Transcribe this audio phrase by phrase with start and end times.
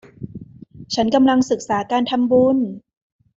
[0.95, 2.57] ฉันกำลังศึกษาการทำบุญ